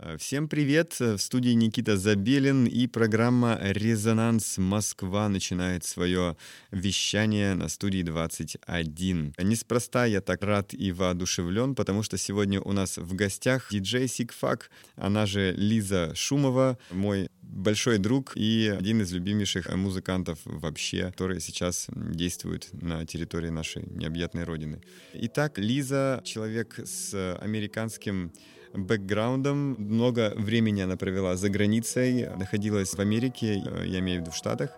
[0.00, 0.98] Э, всем привет!
[0.98, 6.36] В студии Никита Забелин и программа «Резонанс Москва» начинает свое
[6.72, 9.34] вещание на студии 21.
[9.38, 14.68] Неспроста я так рад и воодушевлен, потому что сегодня у нас в гостях диджей Сикфак,
[14.96, 21.86] она же Лиза Шумова, мой большой друг и один из любимейших музыкантов вообще, которые сейчас
[21.94, 24.80] действуют на территории нашей необъятной родины.
[25.12, 28.32] Итак, Лиза— человек с американским
[28.74, 29.76] бэкграундом.
[29.78, 34.36] Много времени она провела за границей, находилась в Америке, э, я имею в виду в
[34.36, 34.70] Штатах,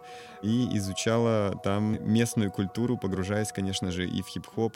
[0.43, 4.75] и изучала там местную культуру, погружаясь, конечно же, и в хип-хоп,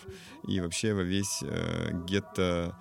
[0.49, 2.77] и вообще во весь э, гетто,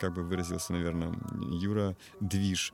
[0.00, 1.12] как бы выразился, наверное,
[1.50, 2.72] Юра, движ.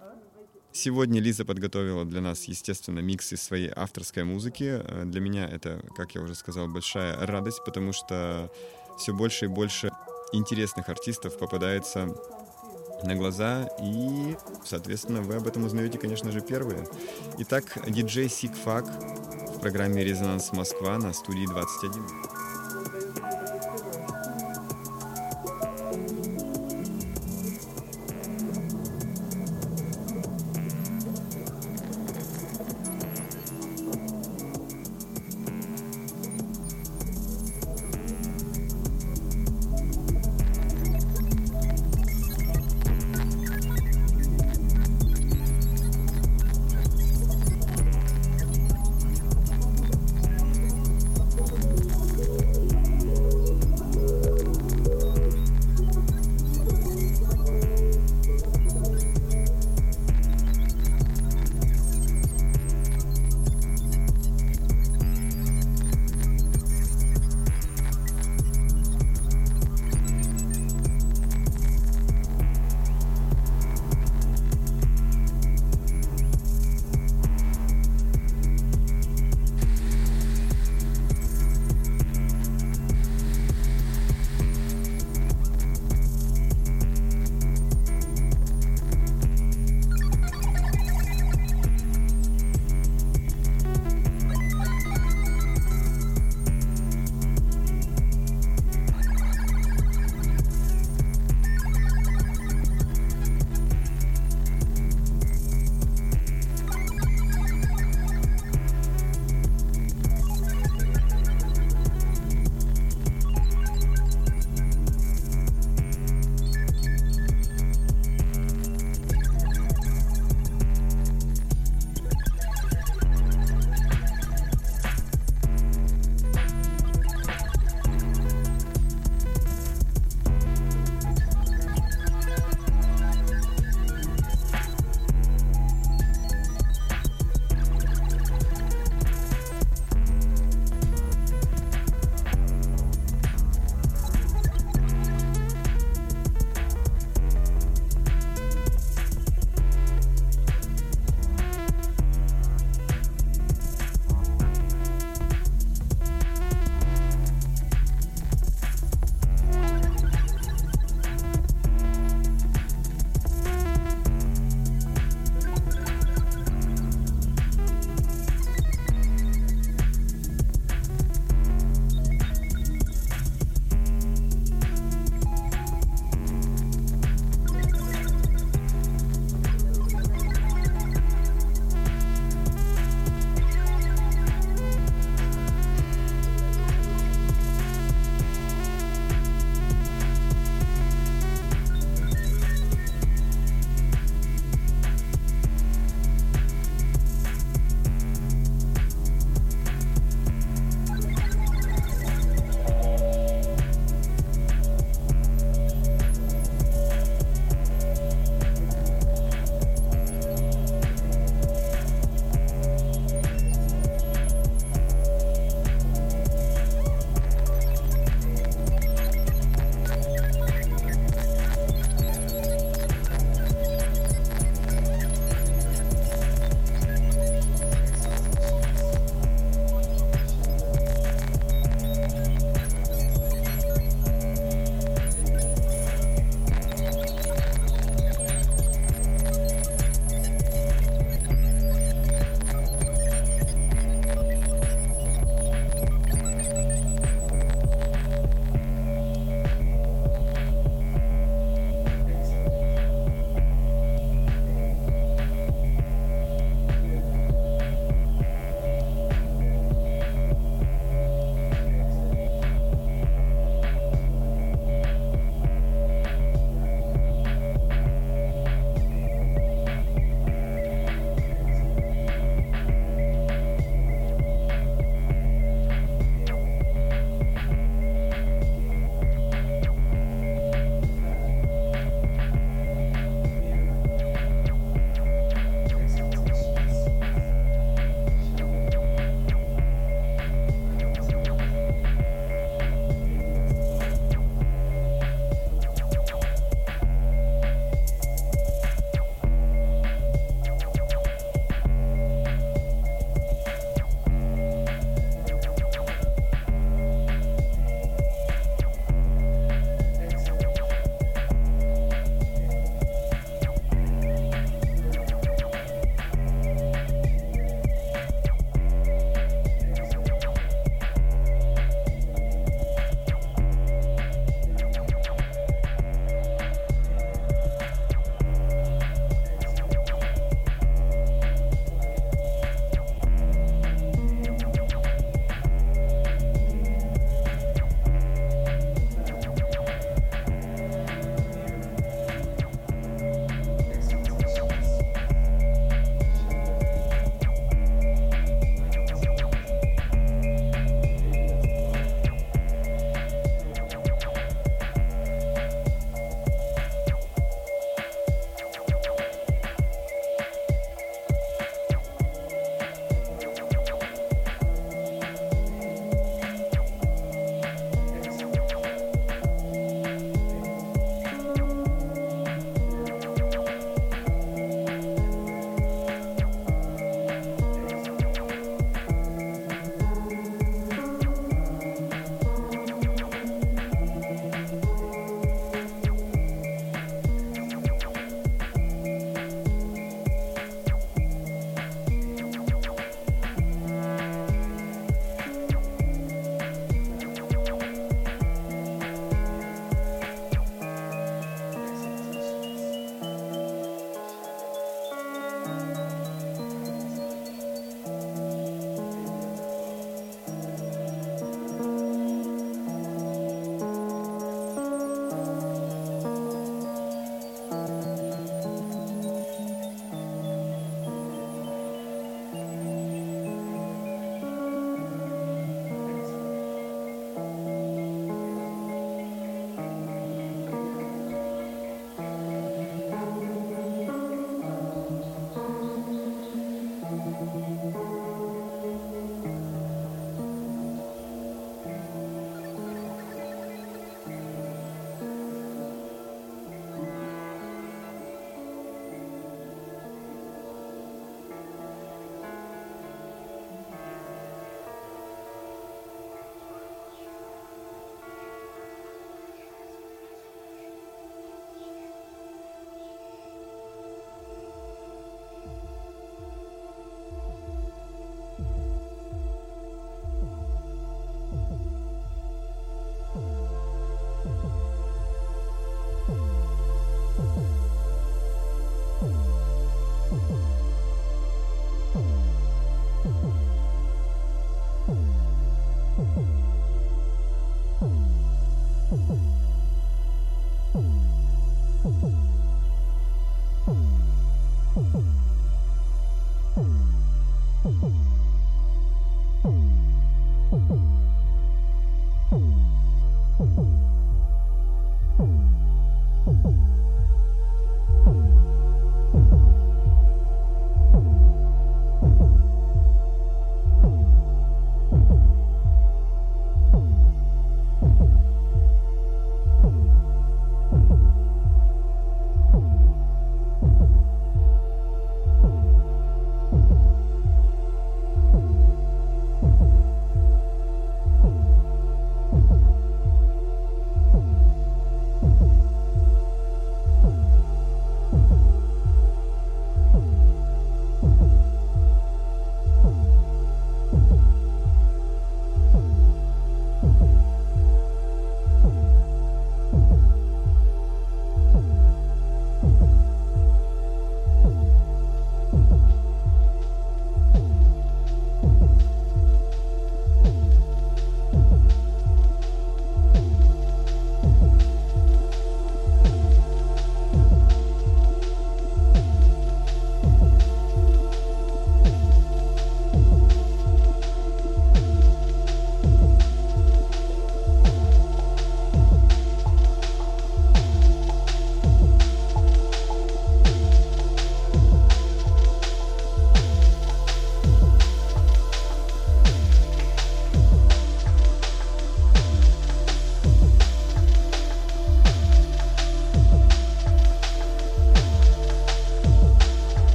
[0.74, 4.80] Сегодня Лиза подготовила для нас, естественно, микс из своей авторской музыки.
[4.83, 8.51] Э, для меня это, как я уже сказал, большая радость, потому что
[8.99, 9.91] все больше и больше
[10.33, 12.15] интересных артистов попадается
[13.05, 16.87] на глаза, и, соответственно, вы об этом узнаете, конечно же, первые.
[17.38, 22.41] Итак, диджей Сикфак в программе «Резонанс Москва» на студии 21.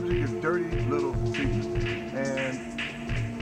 [0.00, 1.66] Subject is dirty little secrets,
[2.14, 2.80] and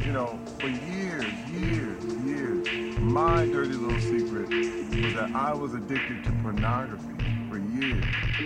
[0.04, 6.24] you know, for years, years, years, my dirty little secret was that I was addicted
[6.24, 7.14] to pornography
[7.48, 8.04] for years.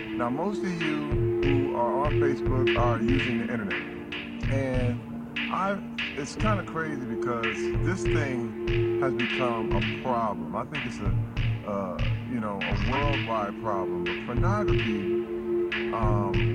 [0.09, 3.83] Now, most of you who are on Facebook are using the internet,
[4.53, 5.01] and
[5.51, 5.79] I,
[6.19, 10.55] it's kind of crazy because this thing has become a problem.
[10.55, 11.99] I think it's a, uh,
[12.31, 14.05] you know, a worldwide problem.
[14.05, 15.25] But pornography,
[15.95, 16.52] um,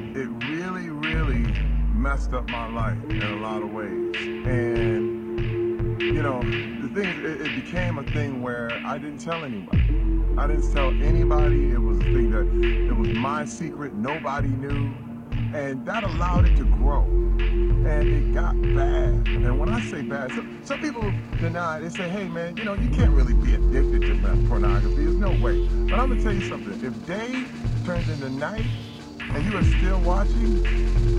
[1.97, 4.15] messed up my life in a lot of ways.
[4.45, 9.79] And, you know, the thing, it, it became a thing where I didn't tell anybody.
[10.37, 11.71] I didn't tell anybody.
[11.71, 12.47] It was a thing that,
[12.87, 13.93] it was my secret.
[13.95, 14.93] Nobody knew.
[15.55, 17.01] And that allowed it to grow.
[17.03, 19.27] And it got bad.
[19.27, 22.73] And when I say bad, some, some people deny, they say, hey man, you know,
[22.75, 25.03] you can't really be addicted to pornography.
[25.03, 25.67] There's no way.
[25.89, 26.73] But I'm gonna tell you something.
[26.83, 27.45] If day
[27.85, 28.65] turns into night,
[29.29, 30.63] and you are still watching,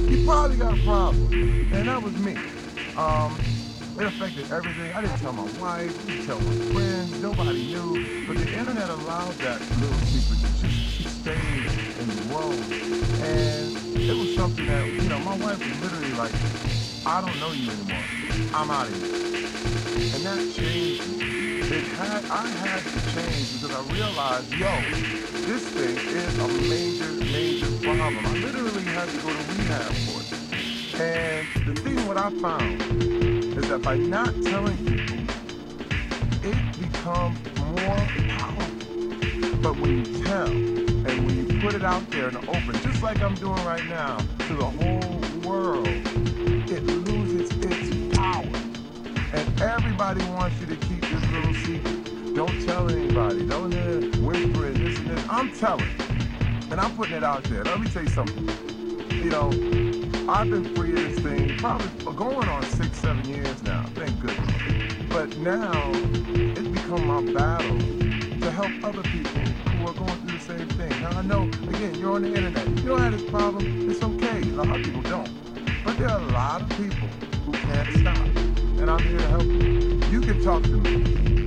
[0.08, 1.32] you probably got a problem.
[1.72, 2.36] And that was me.
[2.96, 3.36] Um,
[3.98, 4.92] it affected everything.
[4.92, 8.26] I didn't tell my wife, I didn't tell my friends, nobody knew.
[8.26, 12.50] But the internet allowed that little secret to keep staying and grow.
[13.26, 16.32] And it was something that, you know, my wife was literally like,
[17.06, 18.04] I don't know you anymore.
[18.54, 19.18] I'm out of here.
[20.14, 21.48] And that changed me.
[21.70, 24.75] It had, I had to change because I realized, yo,
[25.44, 28.25] this thing is a major, major problem.
[28.25, 30.99] I literally had to go to rehab for it.
[30.99, 32.80] And the thing what I found
[33.52, 35.19] is that by not telling people,
[36.43, 38.00] it becomes more
[38.38, 39.56] powerful.
[39.60, 43.02] But when you tell and when you put it out there in the open, just
[43.02, 46.98] like I'm doing right now, to the whole world, it
[50.00, 52.34] everybody wants you to keep this little secret.
[52.37, 53.45] Don't tell anybody.
[53.45, 55.25] Don't uh, whisper it, this and this.
[55.28, 55.89] I'm telling.
[56.71, 57.65] And I'm putting it out there.
[57.65, 58.49] Let me tell you something.
[59.11, 59.49] You know,
[60.30, 63.87] I've been free of this thing probably going on six, seven years now.
[63.95, 64.95] Thank goodness.
[65.08, 70.45] But now, it's become my battle to help other people who are going through the
[70.45, 70.91] same thing.
[71.02, 72.69] Now, I know, again, you're on the internet.
[72.69, 73.91] You don't have this problem.
[73.91, 74.43] It's okay.
[74.43, 75.28] A lot of people don't.
[75.84, 77.08] But there are a lot of people
[77.47, 78.48] who can't stop.
[78.80, 80.00] And I'm here to help you.
[80.10, 81.37] You can talk to me.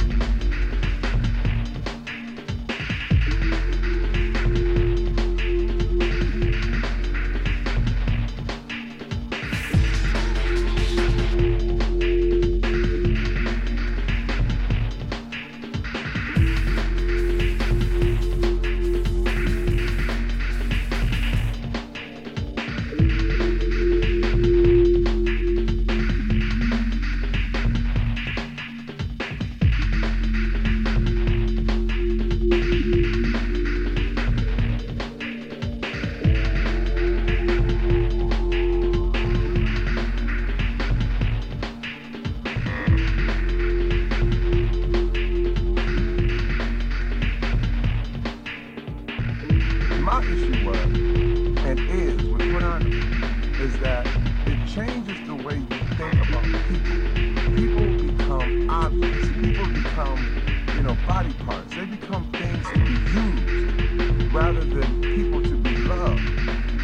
[63.14, 66.22] used rather than people to be loved.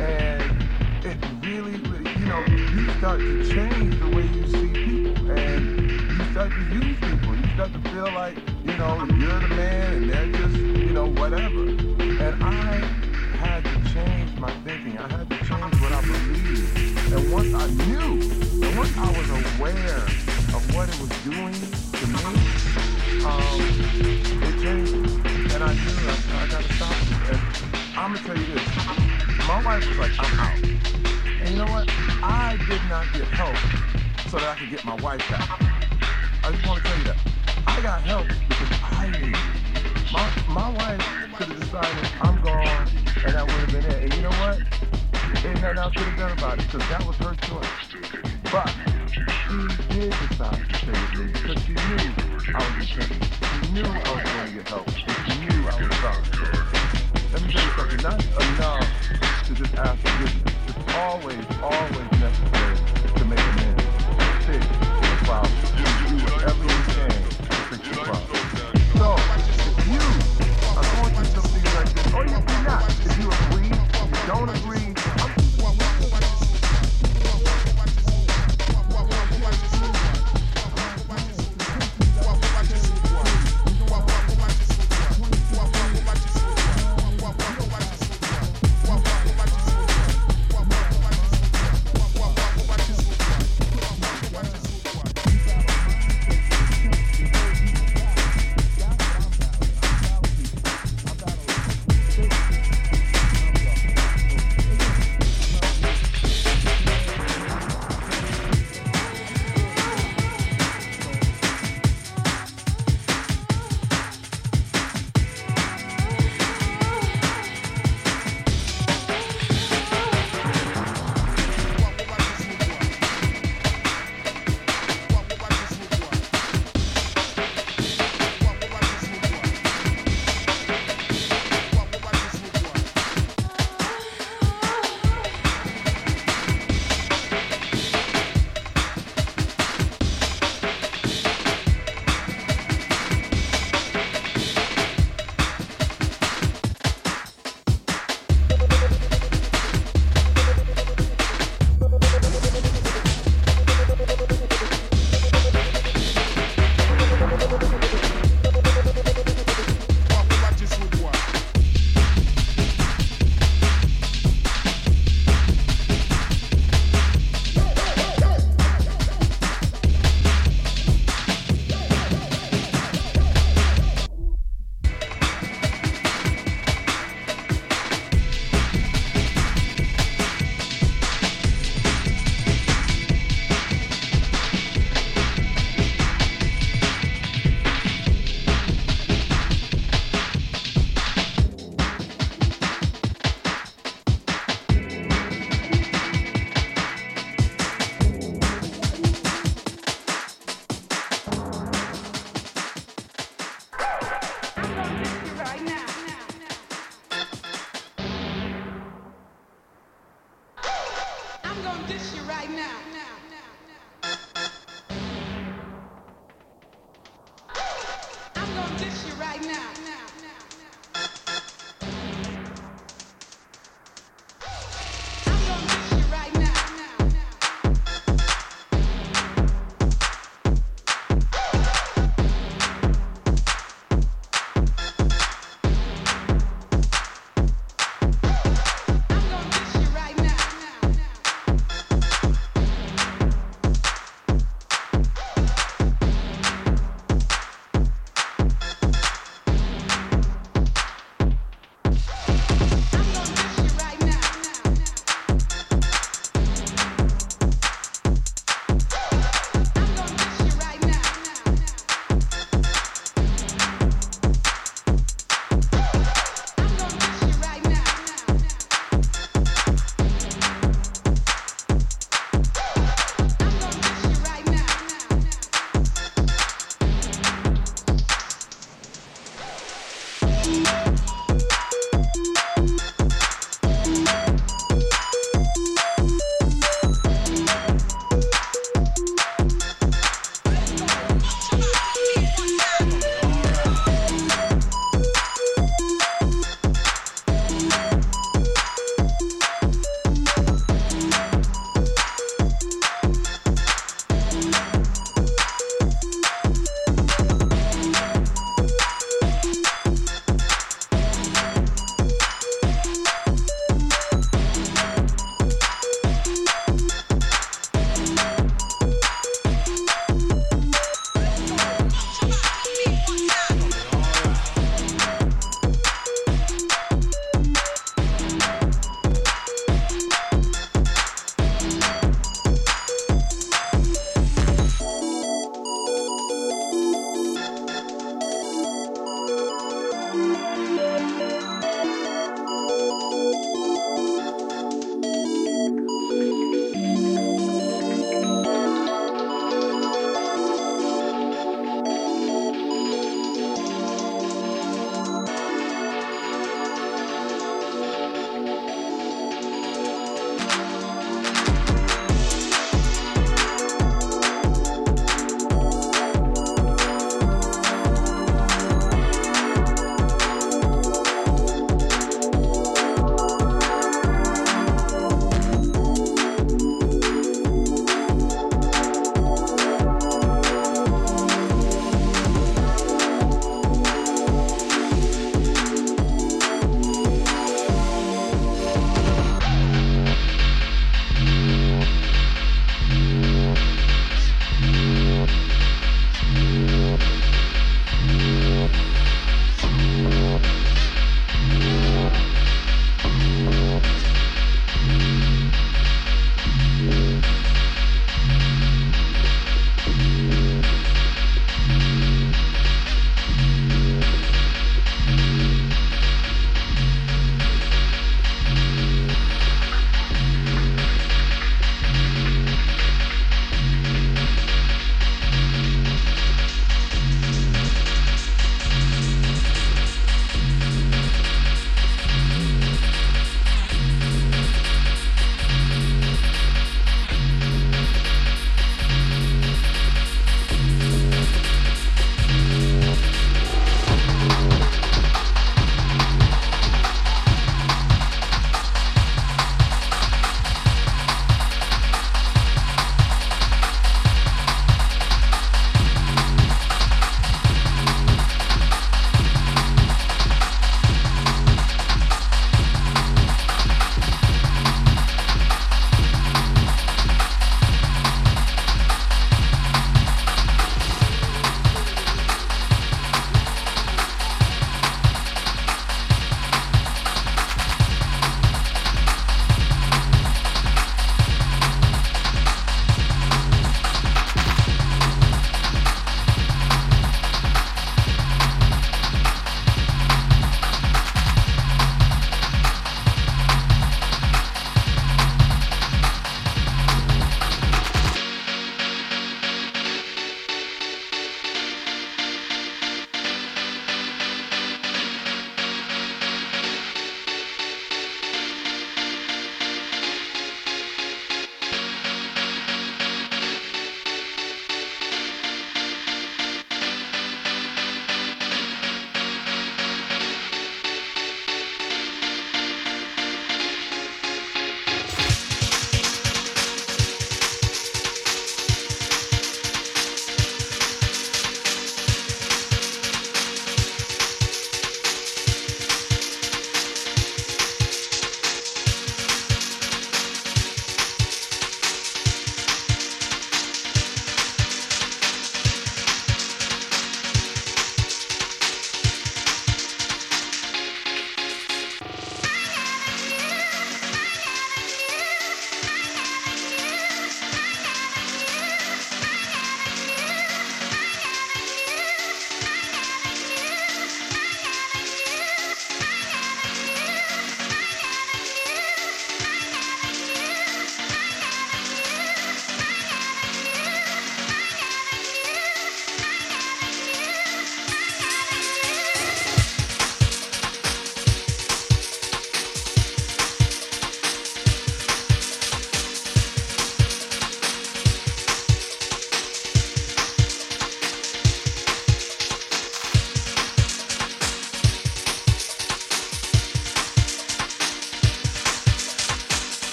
[0.00, 0.42] And
[1.04, 5.90] it really, really, you know, you start to change the way you see people and
[5.90, 7.36] you start to use people.
[7.36, 11.06] You start to feel like, you know, you're the man and they're just, you know,
[11.06, 11.62] whatever.
[11.62, 12.76] And I
[13.40, 14.98] had to change my thinking.
[14.98, 17.12] I had to change what I believed.
[17.12, 18.20] And once I knew,
[18.62, 20.04] and once I was aware
[20.54, 23.60] of what it was doing to me, um,
[24.42, 25.19] it changed
[25.60, 25.80] and I do.
[26.08, 27.30] I, I gotta stop it.
[27.30, 27.40] And
[27.96, 28.76] I'm gonna tell you this.
[29.46, 30.64] My wife was like, I'm out.
[31.40, 31.88] And you know what?
[32.22, 33.56] I did not get help
[34.30, 35.48] so that I could get my wife back.
[36.44, 37.16] I just want to tell you that.
[37.66, 39.36] I got help because I needed
[40.12, 42.88] my, my wife could have decided I'm gone
[43.24, 44.04] and that would have been it.
[44.04, 44.58] And you know what?
[45.44, 47.66] Ain't nothing I could have done about it because that was her choice.
[48.50, 48.74] But
[49.28, 53.98] she did decide to stay with me because she knew I was in knew I
[53.98, 54.88] was going to get help.
[55.06, 55.80] I knew I
[58.02, 58.88] not enough
[59.46, 60.54] to just ask forgiveness.
[60.66, 62.76] It's always, always necessary
[63.14, 63.84] to make amends,
[64.46, 65.52] fix the problem,
[66.08, 66.89] do whatever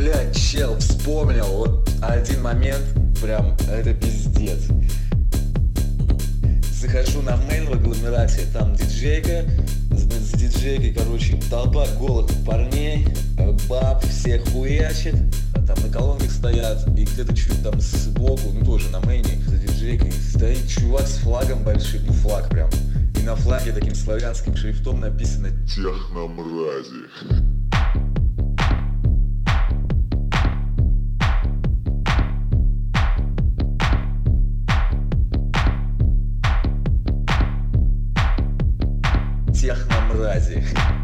[0.00, 1.46] блядь, чел, вспомнил.
[1.46, 2.82] Вот один момент,
[3.20, 4.60] прям, это пиздец.
[6.72, 9.44] Захожу на мейл в агломерации, там диджейка,
[9.90, 13.06] с диджейкой, короче, толпа голых парней,
[13.68, 15.14] баб, все хуячит,
[15.54, 19.58] а там на колонках стоят, и где-то чуть там сбоку, ну тоже на мейне, за
[19.58, 22.70] диджейкой, стоит чувак с флагом большим, ну флаг прям,
[23.20, 27.49] и на флаге таким славянским шрифтом написано «Техномрази».
[40.40, 40.99] prazer.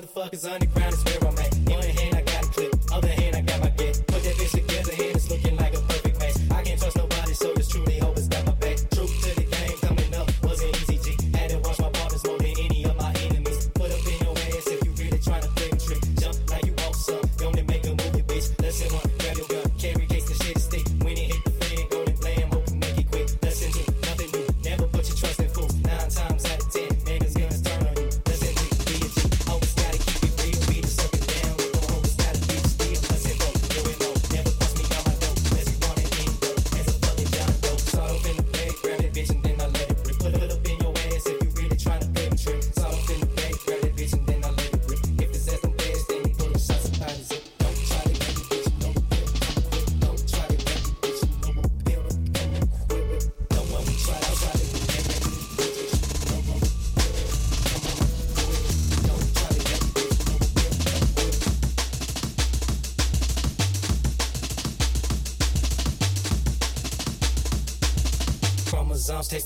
[0.00, 0.66] motherfuckers on the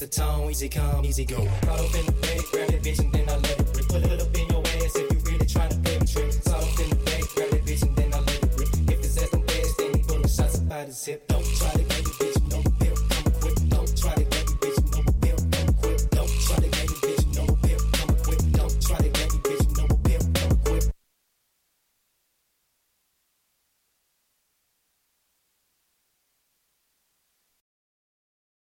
[0.04, 1.36] the tone, easy come, easy go.
[1.62, 3.23] Caught up in the bed, grab that bitch and then